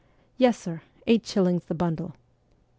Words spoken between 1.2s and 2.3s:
shillings the bundle.'